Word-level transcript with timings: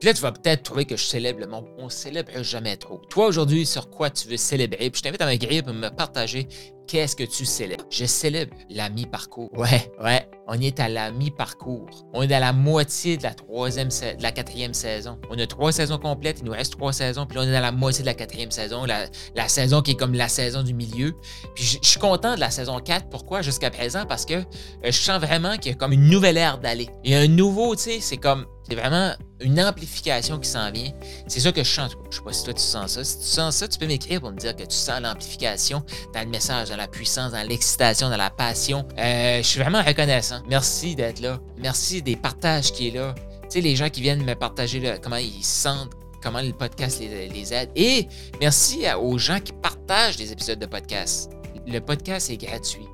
Puis 0.00 0.08
là, 0.08 0.14
tu 0.14 0.20
vas 0.20 0.32
peut-être 0.32 0.62
trouver 0.62 0.84
que 0.84 0.96
je 0.96 1.04
célèbre 1.04 1.40
le 1.40 1.46
monde. 1.46 1.66
On 1.78 1.88
célèbre 1.88 2.30
jamais 2.42 2.76
trop. 2.76 3.00
Toi, 3.08 3.26
aujourd'hui, 3.26 3.64
sur 3.64 3.90
quoi 3.90 4.10
tu 4.10 4.28
veux 4.28 4.36
célébrer? 4.36 4.90
Puis 4.90 4.98
je 4.98 5.02
t'invite 5.02 5.22
à 5.22 5.26
me 5.26 5.62
pour 5.62 5.72
me 5.72 5.88
partager 5.88 6.48
qu'est-ce 6.86 7.16
que 7.16 7.24
tu 7.24 7.44
célèbres. 7.44 7.84
Je 7.90 8.04
célèbre 8.04 8.54
la 8.70 8.88
mi-parcours. 8.88 9.50
Ouais, 9.56 9.92
ouais, 10.02 10.28
on 10.46 10.54
est 10.60 10.78
à 10.80 10.88
la 10.88 11.10
mi-parcours. 11.10 12.06
On 12.12 12.22
est 12.22 12.32
à 12.32 12.40
la 12.40 12.52
moitié 12.52 13.16
de 13.16 13.22
la 13.22 13.34
troisième, 13.34 13.88
de 13.88 14.22
la 14.22 14.32
quatrième 14.32 14.74
saison. 14.74 15.18
On 15.30 15.38
a 15.38 15.46
trois 15.46 15.72
saisons 15.72 15.98
complètes, 15.98 16.38
il 16.40 16.44
nous 16.44 16.52
reste 16.52 16.72
trois 16.72 16.92
saisons, 16.92 17.26
puis 17.26 17.36
là, 17.36 17.44
on 17.44 17.48
est 17.48 17.56
à 17.56 17.60
la 17.60 17.72
moitié 17.72 18.02
de 18.02 18.06
la 18.06 18.14
quatrième 18.14 18.50
saison, 18.50 18.84
la, 18.84 19.06
la 19.34 19.48
saison 19.48 19.82
qui 19.82 19.92
est 19.92 19.96
comme 19.96 20.14
la 20.14 20.28
saison 20.28 20.62
du 20.62 20.74
milieu. 20.74 21.14
Puis 21.54 21.64
je, 21.64 21.88
suis 21.88 22.00
content 22.00 22.34
de 22.34 22.40
la 22.40 22.50
saison 22.50 22.78
4. 22.78 23.08
Pourquoi? 23.08 23.42
Jusqu'à 23.42 23.70
présent, 23.70 24.06
parce 24.06 24.24
que 24.24 24.34
euh, 24.34 24.42
je 24.84 24.90
sens 24.92 25.20
vraiment 25.20 25.56
qu'il 25.56 25.72
y 25.72 25.74
a 25.74 25.78
comme 25.78 25.92
une 25.92 26.08
nouvelle 26.08 26.36
ère 26.36 26.58
d'aller. 26.58 26.88
Il 27.04 27.10
y 27.10 27.14
a 27.14 27.20
un 27.20 27.28
nouveau, 27.28 27.74
tu 27.74 27.82
sais, 27.82 28.00
c'est 28.00 28.16
comme 28.16 28.46
c'est 28.68 28.74
vraiment 28.74 29.12
une 29.40 29.60
amplification 29.60 30.38
qui 30.38 30.48
s'en 30.48 30.70
vient. 30.70 30.92
C'est 31.26 31.40
ça 31.40 31.52
que 31.52 31.62
je 31.62 31.70
sens. 31.70 31.96
Je 32.10 32.16
sais 32.16 32.22
pas 32.22 32.32
si 32.32 32.44
toi 32.44 32.54
tu 32.54 32.62
sens 32.62 32.92
ça. 32.92 33.04
Si 33.04 33.18
tu 33.18 33.24
sens 33.24 33.56
ça, 33.56 33.68
tu 33.68 33.78
peux 33.78 33.86
m'écrire 33.86 34.20
pour 34.20 34.30
me 34.30 34.36
dire 34.36 34.56
que 34.56 34.62
tu 34.62 34.76
sens 34.76 35.00
l'amplification 35.00 35.82
dans 36.14 36.20
le 36.20 36.28
message, 36.28 36.70
dans 36.70 36.76
la 36.76 36.88
puissance, 36.88 37.32
dans 37.32 37.46
l'excitation, 37.46 38.08
dans 38.08 38.16
la 38.16 38.30
passion. 38.30 38.86
Euh, 38.98 39.38
je 39.38 39.46
suis 39.46 39.60
vraiment 39.60 39.82
reconnaissant. 39.82 40.40
Merci 40.48 40.96
d'être 40.96 41.20
là. 41.20 41.38
Merci 41.58 42.02
des 42.02 42.16
partages 42.16 42.72
qui 42.72 42.88
est 42.88 42.92
là. 42.92 43.14
Tu 43.42 43.50
sais, 43.50 43.60
les 43.60 43.76
gens 43.76 43.90
qui 43.90 44.00
viennent 44.00 44.24
me 44.24 44.34
partager 44.34 44.98
comment 45.02 45.16
ils 45.16 45.44
se 45.44 45.62
sentent, 45.62 45.92
comment 46.22 46.40
le 46.40 46.52
podcast 46.52 47.00
les, 47.00 47.54
aide. 47.54 47.70
Et 47.76 48.08
merci 48.40 48.84
aux 48.98 49.18
gens 49.18 49.40
qui 49.40 49.52
partagent 49.52 50.16
des 50.16 50.32
épisodes 50.32 50.58
de 50.58 50.66
podcast. 50.66 51.30
Le 51.66 51.78
podcast 51.80 52.30
est 52.30 52.36
gratuit. 52.36 52.86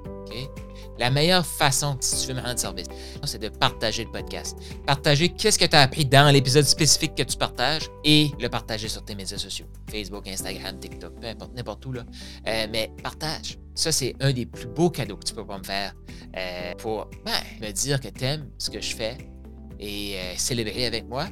La 0.99 1.11
meilleure 1.11 1.45
façon, 1.45 1.97
si 2.01 2.23
tu 2.23 2.33
veux 2.33 2.41
me 2.41 2.45
rendre 2.45 2.59
service, 2.59 2.87
c'est 3.25 3.41
de 3.41 3.49
partager 3.49 4.05
le 4.05 4.11
podcast. 4.11 4.57
Partager 4.87 5.31
qu'est-ce 5.31 5.59
que 5.59 5.65
tu 5.65 5.75
as 5.75 5.81
appris 5.81 6.05
dans 6.05 6.31
l'épisode 6.31 6.65
spécifique 6.65 7.15
que 7.15 7.23
tu 7.23 7.37
partages 7.37 7.89
et 8.05 8.31
le 8.41 8.49
partager 8.49 8.89
sur 8.89 9.05
tes 9.05 9.15
médias 9.15 9.39
sociaux. 9.39 9.67
Facebook, 9.91 10.29
Instagram, 10.29 10.79
TikTok, 10.79 11.19
peu 11.21 11.27
importe, 11.27 11.55
n'importe 11.55 11.87
où. 11.87 11.95
Euh, 11.95 12.03
mais 12.71 12.91
partage. 13.03 13.59
Ça, 13.75 13.91
c'est 13.91 14.15
un 14.21 14.33
des 14.33 14.47
plus 14.47 14.67
beaux 14.67 14.91
cadeaux 14.91 15.17
que 15.17 15.25
tu 15.25 15.35
peux 15.35 15.47
pas 15.47 15.59
me 15.59 15.65
faire 15.65 15.95
euh, 16.37 16.75
pour 16.77 17.09
ben, 17.25 17.33
me 17.61 17.73
dire 17.73 18.01
que 18.01 18.09
tu 18.09 18.25
aimes 18.25 18.49
ce 18.59 18.71
que 18.71 18.81
je 18.81 18.95
fais 18.95 19.17
et 19.81 20.17
euh, 20.17 20.35
célébrer 20.37 20.87
avec 20.87 21.09
moi 21.09 21.27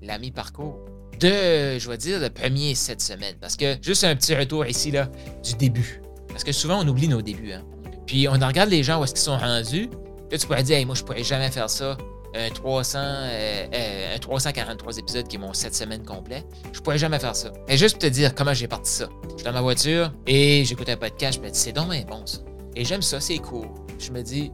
l'ami 0.00 0.30
parcours 0.30 0.78
de, 1.20 1.78
je 1.78 1.88
vais 1.88 1.98
dire, 1.98 2.18
le 2.18 2.30
premier 2.30 2.74
cette 2.74 3.00
semaine. 3.00 3.36
Parce 3.40 3.56
que 3.56 3.76
juste 3.80 4.02
un 4.04 4.16
petit 4.16 4.34
retour 4.34 4.66
ici, 4.66 4.90
là, 4.90 5.08
du 5.44 5.54
début. 5.54 6.02
Parce 6.28 6.42
que 6.42 6.52
souvent, 6.52 6.82
on 6.82 6.88
oublie 6.88 7.08
nos 7.08 7.22
débuts. 7.22 7.52
Hein. 7.52 7.62
Puis 8.06 8.28
on 8.28 8.32
regarde 8.32 8.70
les 8.70 8.82
gens 8.82 9.00
où 9.00 9.04
est-ce 9.04 9.14
qu'ils 9.14 9.22
sont 9.22 9.38
rendus. 9.38 9.88
Là, 10.30 10.38
tu 10.38 10.46
pourrais 10.46 10.62
dire, 10.62 10.78
hey, 10.78 10.84
moi, 10.84 10.94
je 10.94 11.02
pourrais 11.02 11.22
jamais 11.22 11.50
faire 11.50 11.68
ça. 11.68 11.96
Un, 12.34 12.48
300, 12.48 12.98
euh, 12.98 13.66
euh, 13.74 14.14
un 14.16 14.18
343 14.18 14.96
épisodes 14.96 15.28
qui 15.28 15.36
est 15.36 15.38
mon 15.38 15.52
7 15.52 15.74
semaines 15.74 16.02
complet. 16.02 16.42
Je 16.72 16.80
pourrais 16.80 16.96
jamais 16.96 17.18
faire 17.18 17.36
ça. 17.36 17.52
Et 17.68 17.76
juste 17.76 17.96
pour 17.96 18.08
te 18.08 18.14
dire 18.14 18.34
comment 18.34 18.54
j'ai 18.54 18.68
parti 18.68 18.90
ça. 18.90 19.08
Je 19.24 19.34
suis 19.34 19.44
dans 19.44 19.52
ma 19.52 19.60
voiture 19.60 20.10
et 20.26 20.64
j'écoute 20.64 20.88
un 20.88 20.96
podcast. 20.96 21.38
Je 21.38 21.46
me 21.46 21.50
dis, 21.50 21.58
c'est 21.58 21.72
dommage 21.72 22.06
bon 22.06 22.24
ça. 22.24 22.38
Et 22.74 22.86
j'aime 22.86 23.02
ça, 23.02 23.20
c'est 23.20 23.36
cool. 23.36 23.66
Je 23.98 24.10
me 24.12 24.22
dis, 24.22 24.50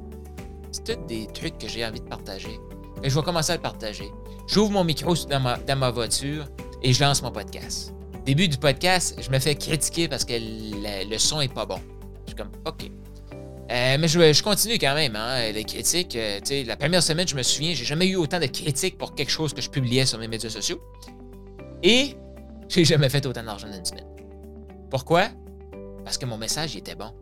c'est 0.73 0.97
tous 0.97 1.07
des 1.07 1.29
trucs 1.29 1.57
que 1.59 1.69
j'ai 1.69 1.87
envie 1.87 2.01
de 2.01 2.09
partager. 2.09 2.59
Et 3.05 3.11
je 3.11 3.15
vais 3.15 3.23
commencer 3.23 3.53
à 3.53 3.57
le 3.57 3.63
partager. 3.63 4.11
J'ouvre 4.49 4.73
mon 4.73 4.83
micro 4.83 5.15
dans 5.15 5.39
ma, 5.39 5.57
dans 5.59 5.77
ma 5.77 5.91
voiture 5.91 6.47
et 6.83 6.93
je 6.93 7.05
lance 7.05 7.23
mon 7.23 7.31
podcast. 7.31 7.95
Début 8.25 8.49
du 8.49 8.57
podcast, 8.57 9.17
je 9.21 9.31
me 9.31 9.39
fais 9.39 9.55
critiquer 9.55 10.09
parce 10.09 10.25
que 10.25 10.33
le, 10.33 11.09
le 11.09 11.19
son 11.19 11.41
est 11.41 11.53
pas 11.53 11.65
bon. 11.65 11.79
Je 12.25 12.33
suis 12.33 12.37
comme, 12.37 12.51
OK, 12.67 12.91
euh, 13.71 13.97
mais 13.99 14.09
je, 14.09 14.43
continue 14.43 14.79
quand 14.79 14.95
même, 14.95 15.15
hein, 15.17 15.53
les 15.53 15.65
critiques. 15.65 16.17
Euh, 16.17 16.41
la 16.67 16.77
première 16.77 17.03
semaine, 17.03 17.29
je 17.29 17.37
me 17.37 17.43
souviens, 17.43 17.75
j'ai 17.75 17.84
jamais 17.84 18.06
eu 18.06 18.17
autant 18.17 18.41
de 18.41 18.47
critiques 18.47 18.97
pour 18.97 19.15
quelque 19.15 19.31
chose 19.31 19.53
que 19.53 19.61
je 19.61 19.69
publiais 19.69 20.06
sur 20.06 20.19
mes 20.19 20.29
médias 20.29 20.51
sociaux. 20.51 20.81
Et 21.83 22.15
j'ai 22.69 22.84
jamais 22.84 23.09
fait 23.09 23.25
autant 23.27 23.43
d'argent 23.43 23.69
dans 23.69 23.77
une 23.77 23.84
semaine. 23.84 24.06
Pourquoi? 24.91 25.29
Parce 26.05 26.17
que 26.17 26.25
mon 26.25 26.39
message 26.39 26.75
il 26.75 26.79
était 26.79 26.95
bon. 26.95 27.12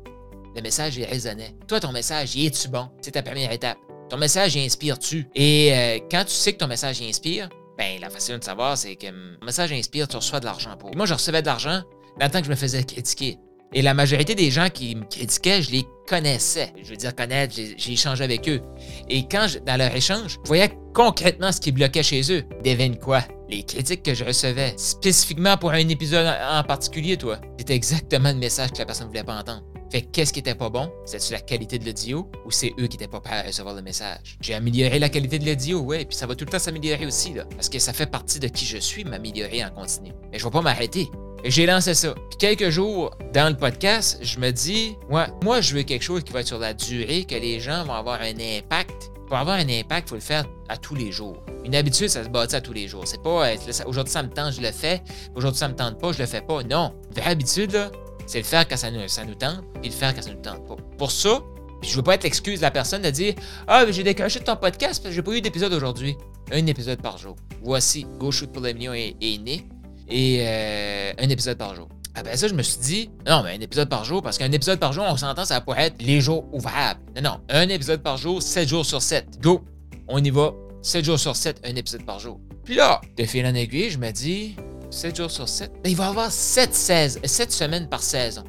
Le 0.55 0.63
message, 0.63 0.97
il 0.97 1.05
résonnait. 1.05 1.55
Toi, 1.69 1.81
ton 1.81 1.93
message, 1.93 2.35
il 2.35 2.47
est-tu 2.47 2.69
bon? 2.69 2.89
C'est 3.03 3.11
ta 3.11 3.23
première 3.23 3.53
étape. 3.53 3.77
Ton 4.09 4.17
message, 4.17 4.55
il 4.57 4.65
inspire-tu? 4.65 5.29
Et 5.35 5.71
euh, 5.75 5.99
quand 6.11 6.25
tu 6.25 6.33
sais 6.33 6.55
que 6.55 6.59
ton 6.59 6.67
message 6.67 7.01
il 7.01 7.09
inspire, 7.09 7.51
ben 7.77 8.01
la 8.01 8.09
façon 8.09 8.39
de 8.39 8.45
savoir, 8.45 8.79
c'est 8.79 8.97
que 8.97 9.11
mon 9.11 9.45
message 9.45 9.71
inspire, 9.73 10.09
tu 10.09 10.17
reçois 10.17 10.41
de 10.41 10.47
l'argent 10.47 10.75
pour. 10.79 10.97
moi, 10.97 11.05
je 11.05 11.13
recevais 11.13 11.43
de 11.43 11.47
l'argent 11.47 11.83
dans 12.19 12.25
le 12.25 12.33
temps 12.33 12.39
que 12.39 12.47
je 12.47 12.51
me 12.51 12.57
faisais 12.57 12.83
critiquer. 12.85 13.39
Et 13.73 13.83
la 13.83 13.95
majorité 13.95 14.35
des 14.35 14.51
gens 14.51 14.69
qui 14.69 14.95
me 14.95 15.05
critiquaient, 15.05 15.61
je 15.61 15.71
les 15.71 15.85
connaissais. 16.07 16.73
Je 16.83 16.91
veux 16.91 16.97
dire 16.97 17.15
connaître, 17.15 17.55
j'ai 17.55 17.93
échangé 17.93 18.25
avec 18.25 18.49
eux. 18.49 18.61
Et 19.09 19.27
quand, 19.29 19.47
dans 19.67 19.77
leur 19.77 19.95
échange, 19.95 20.39
je 20.45 20.49
voyais 20.49 20.71
concrètement 20.95 21.53
ce 21.53 21.61
qui 21.61 21.73
bloquait 21.73 22.03
chez 22.03 22.23
eux. 22.33 22.45
Devine 22.65 22.97
quoi? 22.97 23.23
Les 23.49 23.63
critiques 23.65 24.03
que 24.03 24.15
je 24.15 24.25
recevais, 24.25 24.75
spécifiquement 24.77 25.57
pour 25.57 25.71
un 25.71 25.89
épisode 25.89 26.27
en 26.27 26.63
particulier, 26.63 27.17
toi, 27.17 27.41
c'était 27.59 27.75
exactement 27.75 28.31
le 28.31 28.39
message 28.39 28.73
que 28.73 28.79
la 28.79 28.87
personne 28.87 29.07
ne 29.07 29.11
voulait 29.11 29.25
pas 29.25 29.39
entendre. 29.39 29.63
Fait 29.93 30.03
qu'est-ce 30.03 30.33
qui 30.33 30.41
était 30.41 30.57
pas 30.57 30.69
bon? 30.69 30.91
C'est-tu 31.05 31.33
la 31.33 31.41
qualité 31.41 31.79
de 31.79 31.87
l'audio? 31.87 32.29
Ou 32.45 32.51
c'est 32.51 32.73
eux 32.81 32.89
qui 32.89 32.97
étaient 32.97 33.07
pas 33.07 33.21
prêts 33.21 33.39
à 33.39 33.43
recevoir 33.43 33.75
le 33.75 33.83
message? 33.83 34.37
J'ai 34.41 34.55
amélioré 34.55 34.99
la 34.99 35.09
qualité 35.09 35.39
de 35.39 35.47
l'audio, 35.47 35.81
ouais, 35.81 36.05
puis 36.05 36.17
ça 36.17 36.27
va 36.27 36.35
tout 36.35 36.45
le 36.45 36.51
temps 36.51 36.59
s'améliorer 36.59 37.07
aussi, 37.07 37.35
là. 37.35 37.45
Parce 37.55 37.69
que 37.69 37.79
ça 37.79 37.93
fait 37.93 38.11
partie 38.11 38.41
de 38.41 38.49
qui 38.49 38.65
je 38.65 38.79
suis, 38.79 39.05
m'améliorer 39.05 39.65
en 39.65 39.71
continu. 39.71 40.13
Mais 40.33 40.39
je 40.39 40.45
vais 40.45 40.51
pas 40.51 40.63
m'arrêter. 40.63 41.09
Et 41.45 41.51
j'ai 41.51 41.67
lancé 41.67 41.95
ça. 41.95 42.15
Puis 42.31 42.39
quelques 42.39 42.71
jours 42.71 43.17
dans 43.33 43.49
le 43.49 43.57
podcast, 43.57 44.19
je 44.23 44.39
me 44.39 44.51
dis, 44.51 44.97
moi, 45.09 45.61
je 45.61 45.75
veux 45.75 45.83
quelque 45.83 46.03
chose 46.03 46.25
qui 46.25 46.33
va 46.33 46.41
être 46.41 46.47
sur 46.47 46.59
la 46.59 46.75
durée, 46.75 47.25
que 47.25 47.35
les 47.35 47.61
gens 47.61 47.85
vont 47.85 47.95
avoir 47.95 48.21
un 48.21 48.35
impact. 48.41 49.11
Pour 49.29 49.37
avoir 49.37 49.57
un 49.57 49.69
impact, 49.69 50.07
il 50.07 50.11
faut 50.11 50.15
le 50.17 50.21
faire 50.21 50.45
à 50.69 50.77
tous 50.77 50.95
les 50.95 51.11
jours. 51.11 51.43
Une 51.65 51.75
habitude, 51.75 52.09
ça 52.09 52.23
se 52.23 52.29
bâtit 52.29 52.55
à 52.55 52.61
tous 52.61 52.73
les 52.73 52.87
jours. 52.87 53.03
C'est 53.07 53.23
pas 53.23 53.55
aujourd'hui 53.87 54.13
ça 54.13 54.23
me 54.23 54.29
tente, 54.29 54.53
je 54.53 54.61
le 54.61 54.71
fais. 54.71 55.03
Aujourd'hui 55.35 55.59
ça 55.59 55.69
me 55.69 55.75
tente 55.75 55.99
pas, 55.99 56.13
je 56.13 56.19
le 56.21 56.27
fais 56.27 56.41
pas. 56.41 56.63
Non. 56.63 56.95
Une 57.09 57.21
vraie 57.21 57.31
habitude, 57.33 57.91
c'est 58.27 58.39
le 58.39 58.45
faire 58.45 58.69
quand 58.69 58.77
ça 58.77 58.91
nous, 58.91 59.35
tente 59.35 59.65
et 59.83 59.89
le 59.89 59.93
faire 59.93 60.15
quand 60.15 60.23
ça 60.23 60.31
nous 60.31 60.41
tente 60.41 60.67
pas. 60.67 60.77
Pour 60.97 61.11
ça, 61.11 61.41
je 61.83 61.97
veux 61.97 62.03
pas 62.03 62.15
être 62.15 62.23
l'excuse 62.23 62.61
de 62.61 62.63
la 62.63 62.71
personne 62.71 63.03
de 63.03 63.11
dire 63.11 63.35
Ah, 63.67 63.85
mais 63.85 63.93
j'ai 63.93 64.05
décroché 64.05 64.39
ton 64.39 64.55
podcast 64.55 65.03
parce 65.03 65.11
que 65.11 65.11
j'ai 65.11 65.23
pas 65.23 65.33
eu 65.33 65.41
d'épisode 65.41 65.73
aujourd'hui. 65.73 66.17
Un 66.53 66.65
épisode 66.67 67.03
par 67.03 67.19
jour. 67.19 67.35
Voici 67.63 68.07
Go 68.19 68.31
Shoot 68.31 68.53
pour 68.53 68.63
les 68.63 68.75
millions 68.75 68.95
est 68.95 69.17
né 69.21 69.67
et 70.09 70.39
euh, 70.41 71.13
un 71.19 71.29
épisode 71.29 71.59
par 71.59 71.75
jour. 71.75 71.89
Après 72.15 72.37
ça, 72.37 72.49
je 72.49 72.55
me 72.55 72.63
suis 72.63 72.79
dit, 72.79 73.11
non, 73.27 73.43
mais 73.43 73.55
un 73.57 73.61
épisode 73.61 73.91
par 73.91 74.05
jour, 74.05 74.23
parce 74.23 74.39
qu'un 74.39 74.51
épisode 74.51 74.79
par 74.79 74.93
jour, 74.93 75.05
on 75.07 75.17
s'entend, 75.19 75.45
ça 75.45 75.61
pourrait 75.61 75.89
être 75.89 76.01
les 76.01 76.21
jours 76.23 76.47
ouvrables. 76.53 77.01
Non, 77.17 77.23
non, 77.23 77.41
un 77.51 77.69
épisode 77.69 78.03
par 78.03 78.17
jour, 78.17 78.43
7 78.43 78.67
jours 78.67 78.87
sur 78.87 79.03
7. 79.03 79.41
Go! 79.43 79.63
On 80.09 80.23
y 80.25 80.31
va. 80.31 80.53
7 80.81 81.05
jours 81.05 81.19
sur 81.19 81.37
7, 81.37 81.61
un 81.65 81.77
épisode 81.77 82.05
par 82.07 82.19
jour. 82.19 82.41
Puis 82.65 82.75
là, 82.75 83.01
de 83.17 83.25
fil 83.25 83.45
en 83.45 83.55
aiguille, 83.55 83.91
je 83.91 83.99
me 83.99 84.11
dis, 84.13 84.57
7 84.91 85.17
jours 85.17 85.31
sur 85.31 85.49
7, 85.49 85.73
ben, 85.85 85.91
il 85.91 85.97
va 85.97 86.07
y 86.07 86.09
avoir 86.09 86.33
7, 86.33 86.75
16, 86.75 87.21
7 87.23 87.53
semaines 87.53 87.89
par 87.89 88.03
saison. 88.03 88.45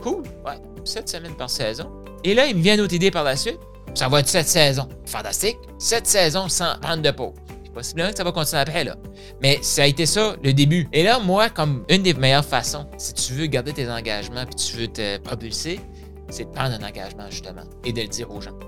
Cool, 0.00 0.22
ouais, 0.46 0.60
7 0.84 1.08
semaines 1.08 1.36
par 1.36 1.50
saison. 1.50 1.90
Et 2.22 2.34
là, 2.34 2.46
il 2.46 2.56
me 2.56 2.62
vient 2.62 2.74
une 2.74 2.82
autre 2.82 2.94
idée 2.94 3.10
par 3.10 3.24
la 3.24 3.34
suite. 3.34 3.58
Ça 3.94 4.08
va 4.08 4.20
être 4.20 4.28
7 4.28 4.46
saisons. 4.46 4.88
Fantastique. 5.06 5.56
7 5.78 6.06
saisons 6.06 6.48
sans 6.48 6.78
prendre 6.80 7.02
de 7.02 7.10
pause 7.10 7.34
possiblement 7.72 8.10
que 8.10 8.16
ça 8.16 8.24
va 8.24 8.32
continuer 8.32 8.60
après, 8.60 8.84
là. 8.84 8.96
Mais 9.42 9.58
ça 9.62 9.82
a 9.82 9.86
été 9.86 10.06
ça, 10.06 10.36
le 10.42 10.52
début. 10.52 10.88
Et 10.92 11.02
là, 11.02 11.18
moi, 11.18 11.50
comme 11.50 11.84
une 11.88 12.02
des 12.02 12.14
meilleures 12.14 12.44
façons, 12.44 12.86
si 12.96 13.14
tu 13.14 13.32
veux 13.34 13.46
garder 13.46 13.72
tes 13.72 13.90
engagements 13.90 14.44
puis 14.44 14.54
tu 14.54 14.76
veux 14.76 14.88
te 14.88 15.18
propulser, 15.18 15.80
c'est 16.30 16.44
de 16.44 16.50
prendre 16.50 16.74
un 16.74 16.86
engagement, 16.86 17.30
justement, 17.30 17.62
et 17.84 17.92
de 17.92 18.02
le 18.02 18.08
dire 18.08 18.30
aux 18.30 18.40
gens. 18.40 18.58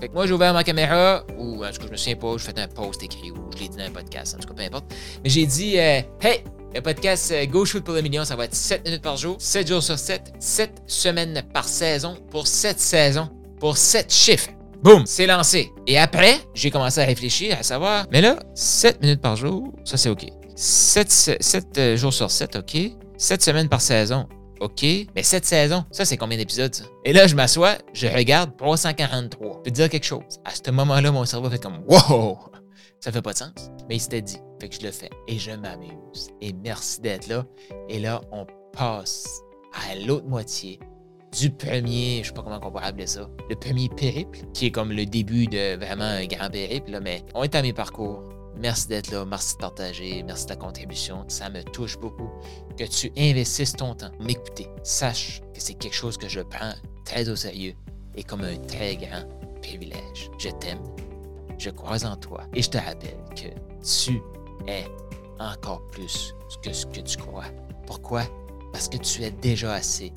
Fait 0.00 0.08
que 0.08 0.14
moi, 0.14 0.26
j'ai 0.26 0.32
ouvert 0.32 0.52
ma 0.52 0.64
caméra, 0.64 1.24
ou 1.38 1.64
en 1.64 1.70
tout 1.70 1.78
cas, 1.78 1.86
je 1.86 1.92
me 1.92 1.96
souviens 1.96 2.16
pas, 2.16 2.36
je 2.36 2.44
fais 2.44 2.60
un 2.60 2.68
post 2.68 3.02
écrit, 3.02 3.30
ou 3.30 3.36
je 3.54 3.62
l'ai 3.62 3.68
dit 3.68 3.76
dans 3.76 3.84
un 3.84 3.90
podcast, 3.90 4.34
en 4.34 4.40
tout 4.40 4.48
cas, 4.48 4.54
peu 4.54 4.62
importe. 4.62 4.92
Mais 5.22 5.30
j'ai 5.30 5.46
dit, 5.46 5.78
euh, 5.78 6.00
hey, 6.20 6.42
Le 6.74 6.80
podcast 6.80 7.30
euh, 7.30 7.46
Go 7.46 7.64
Shoot 7.64 7.84
pour 7.84 7.94
le 7.94 8.02
million, 8.02 8.24
ça 8.24 8.34
va 8.34 8.46
être 8.46 8.54
7 8.54 8.84
minutes 8.84 9.02
par 9.02 9.16
jour, 9.16 9.36
7 9.38 9.68
jours 9.68 9.82
sur 9.82 9.96
7, 9.96 10.32
7 10.40 10.82
semaines 10.88 11.42
par 11.52 11.68
saison 11.68 12.16
pour 12.32 12.48
7 12.48 12.80
saisons, 12.80 13.28
pour 13.60 13.76
7 13.76 14.12
chiffres. 14.12 14.50
Boum, 14.84 15.06
c'est 15.06 15.26
lancé. 15.26 15.72
Et 15.86 15.96
après, 15.96 16.40
j'ai 16.52 16.70
commencé 16.70 17.00
à 17.00 17.06
réfléchir, 17.06 17.56
à 17.58 17.62
savoir, 17.62 18.04
mais 18.12 18.20
là, 18.20 18.38
7 18.54 19.00
minutes 19.00 19.22
par 19.22 19.34
jour, 19.34 19.72
ça 19.82 19.96
c'est 19.96 20.10
OK. 20.10 20.26
7, 20.56 21.10
7 21.40 21.78
euh, 21.78 21.96
jours 21.96 22.12
sur 22.12 22.30
7, 22.30 22.56
OK. 22.56 22.76
7 23.16 23.42
semaines 23.42 23.70
par 23.70 23.80
saison, 23.80 24.28
OK. 24.60 24.84
Mais 25.16 25.22
7 25.22 25.42
saisons, 25.46 25.84
ça 25.90 26.04
c'est 26.04 26.18
combien 26.18 26.36
d'épisodes? 26.36 26.74
Et 27.06 27.14
là, 27.14 27.26
je 27.26 27.34
m'assois, 27.34 27.78
je 27.94 28.06
regarde 28.08 28.54
343. 28.58 29.52
Je 29.52 29.62
peux 29.62 29.70
te 29.70 29.70
dire 29.70 29.88
quelque 29.88 30.04
chose. 30.04 30.20
À 30.44 30.50
ce 30.50 30.70
moment-là, 30.70 31.10
mon 31.10 31.24
cerveau 31.24 31.48
fait 31.48 31.62
comme 31.62 31.82
Wow! 31.88 32.38
Ça 33.00 33.10
fait 33.10 33.22
pas 33.22 33.32
de 33.32 33.38
sens. 33.38 33.70
Mais 33.88 33.96
il 33.96 34.00
s'était 34.00 34.20
dit. 34.20 34.38
Fait 34.60 34.68
que 34.68 34.76
je 34.76 34.82
le 34.82 34.92
fais. 34.92 35.08
Et 35.28 35.38
je 35.38 35.52
m'amuse. 35.52 36.28
Et 36.42 36.52
merci 36.52 37.00
d'être 37.00 37.28
là. 37.28 37.46
Et 37.88 38.00
là, 38.00 38.20
on 38.32 38.44
passe 38.76 39.40
à 39.88 39.94
l'autre 39.94 40.26
moitié 40.26 40.78
du 41.34 41.50
premier, 41.50 42.22
je 42.22 42.28
sais 42.28 42.34
pas 42.34 42.42
comment 42.42 42.60
pourrait 42.60 42.84
appeler 42.84 43.06
ça, 43.06 43.28
le 43.48 43.56
premier 43.56 43.88
périple, 43.88 44.40
qui 44.52 44.66
est 44.66 44.70
comme 44.70 44.92
le 44.92 45.04
début 45.04 45.46
de 45.46 45.76
vraiment 45.76 46.04
un 46.04 46.26
grand 46.26 46.48
périple, 46.50 46.92
là, 46.92 47.00
mais 47.00 47.24
on 47.34 47.42
est 47.42 47.54
à 47.54 47.62
mes 47.62 47.72
parcours. 47.72 48.22
Merci 48.56 48.86
d'être 48.86 49.10
là, 49.10 49.24
merci 49.24 49.54
de 49.54 49.60
partager, 49.60 50.22
merci 50.22 50.44
de 50.44 50.50
ta 50.50 50.56
contribution. 50.56 51.24
Ça 51.26 51.50
me 51.50 51.62
touche 51.64 51.98
beaucoup 51.98 52.30
que 52.78 52.84
tu 52.84 53.10
investisses 53.16 53.72
ton 53.72 53.94
temps 53.94 54.12
m'écouter. 54.20 54.68
Sache 54.84 55.40
que 55.52 55.60
c'est 55.60 55.74
quelque 55.74 55.96
chose 55.96 56.16
que 56.16 56.28
je 56.28 56.40
prends 56.40 56.72
très 57.04 57.28
au 57.28 57.34
sérieux 57.34 57.74
et 58.14 58.22
comme 58.22 58.42
un 58.42 58.56
très 58.68 58.94
grand 58.94 59.24
privilège. 59.60 60.30
Je 60.38 60.50
t'aime, 60.50 60.78
je 61.58 61.70
crois 61.70 62.04
en 62.06 62.16
toi 62.16 62.42
et 62.54 62.62
je 62.62 62.70
te 62.70 62.78
rappelle 62.78 63.18
que 63.34 63.48
tu 63.82 64.22
es 64.68 64.84
encore 65.40 65.84
plus 65.88 66.32
que 66.62 66.72
ce 66.72 66.86
que 66.86 67.00
tu 67.00 67.16
crois. 67.16 67.46
Pourquoi? 67.88 68.22
Parce 68.72 68.88
que 68.88 68.98
tu 68.98 69.24
es 69.24 69.32
déjà 69.32 69.74
assez 69.74 70.12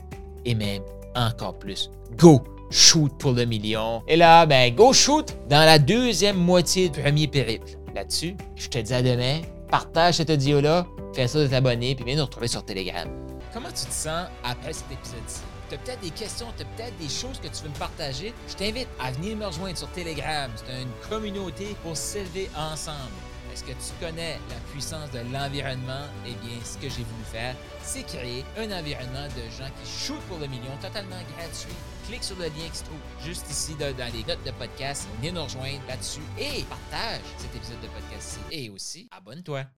et 0.46 0.54
même 0.54 0.84
encore 1.18 1.58
plus. 1.58 1.90
Go! 2.16 2.42
Shoot 2.70 3.14
pour 3.18 3.32
le 3.32 3.46
million. 3.46 4.04
Et 4.08 4.18
là, 4.18 4.46
ben, 4.46 4.76
go 4.76 4.92
shoot 4.92 5.34
dans 5.50 5.66
la 5.66 5.80
deuxième 5.80 6.36
moitié 6.36 6.90
du 6.90 7.02
premier 7.02 7.28
périple. 7.28 7.78
Là-dessus, 7.96 8.36
je 8.56 8.68
te 8.68 8.78
dis 8.78 8.94
à 8.94 9.02
demain. 9.02 9.42
Partage 9.72 10.16
cet 10.16 10.30
audio-là, 10.30 10.86
fais 11.14 11.28
ça 11.28 11.40
de 11.40 11.48
t'abonner, 11.48 11.96
puis 11.96 12.06
viens 12.06 12.18
nous 12.18 12.26
retrouver 12.26 12.48
sur 12.48 12.64
Telegram. 12.64 13.08
Comment 13.54 13.70
tu 13.70 13.86
te 13.86 13.94
sens 13.94 14.28
après 14.44 14.74
cet 14.74 14.92
épisode-ci? 14.92 15.42
Tu 15.70 15.76
as 15.76 15.78
peut-être 15.80 16.02
des 16.02 16.10
questions, 16.10 16.48
tu 16.56 16.64
as 16.64 16.66
peut-être 16.66 16.98
des 16.98 17.10
choses 17.10 17.40
que 17.42 17.48
tu 17.48 17.64
veux 17.64 17.70
me 17.70 17.80
partager? 17.80 18.34
Je 18.48 18.56
t'invite 18.56 18.88
à 19.00 19.12
venir 19.12 19.36
me 19.36 19.46
rejoindre 19.46 19.78
sur 19.78 19.90
Telegram. 19.90 20.50
C'est 20.56 20.82
une 20.82 21.10
communauté 21.10 21.76
pour 21.84 21.98
s'élever 21.98 22.50
ensemble. 22.56 23.12
Est-ce 23.58 23.66
que 23.66 23.72
tu 23.72 24.06
connais 24.06 24.38
la 24.52 24.56
puissance 24.72 25.10
de 25.10 25.18
l'environnement? 25.34 26.06
Eh 26.28 26.34
bien, 26.46 26.64
ce 26.64 26.78
que 26.78 26.84
j'ai 26.84 27.02
voulu 27.02 27.24
faire, 27.32 27.56
c'est 27.82 28.04
créer 28.04 28.46
un 28.56 28.66
environnement 28.66 29.28
de 29.36 29.42
gens 29.58 29.68
qui 29.82 29.90
shootent 29.90 30.22
pour 30.28 30.38
le 30.38 30.46
million 30.46 30.78
totalement 30.80 31.18
gratuit. 31.36 31.74
Clique 32.08 32.24
sur 32.24 32.36
le 32.36 32.44
lien 32.44 32.70
qui 32.72 32.78
se 32.78 32.84
trouve 32.84 33.00
juste 33.26 33.50
ici 33.50 33.74
dans 33.80 34.14
les 34.14 34.24
notes 34.26 34.44
de 34.46 34.52
podcast. 34.52 35.08
Viens 35.24 35.32
nous 35.32 35.44
rejoindre 35.44 35.82
là-dessus 35.88 36.22
et 36.38 36.66
partage 36.66 37.22
cet 37.40 37.56
épisode 37.56 37.82
de 37.82 37.88
podcast-ci. 37.88 38.38
Et 38.52 38.70
aussi, 38.70 39.10
abonne-toi. 39.10 39.66